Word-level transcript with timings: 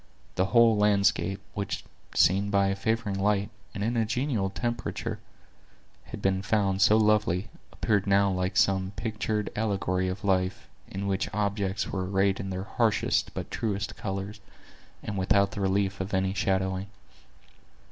The 0.33 0.45
whole 0.45 0.77
landscape, 0.77 1.39
which, 1.53 1.83
seen 2.15 2.49
by 2.49 2.69
a 2.69 2.75
favoring 2.75 3.19
light, 3.19 3.51
and 3.75 3.83
in 3.83 3.95
a 3.95 4.03
genial 4.03 4.49
temperature, 4.49 5.19
had 6.05 6.23
been 6.23 6.41
found 6.41 6.81
so 6.81 6.97
lovely, 6.97 7.49
appeared 7.71 8.07
now 8.07 8.31
like 8.31 8.57
some 8.57 8.93
pictured 8.95 9.51
allegory 9.55 10.07
of 10.07 10.23
life, 10.23 10.67
in 10.87 11.05
which 11.05 11.31
objects 11.35 11.91
were 11.91 12.09
arrayed 12.09 12.39
in 12.39 12.49
their 12.49 12.63
harshest 12.63 13.31
but 13.35 13.51
truest 13.51 13.95
colors, 13.95 14.39
and 15.03 15.19
without 15.19 15.51
the 15.51 15.61
relief 15.61 16.01
of 16.01 16.15
any 16.15 16.33
shadowing. 16.33 16.87